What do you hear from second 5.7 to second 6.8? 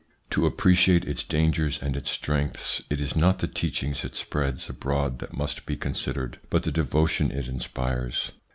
con sidered, but the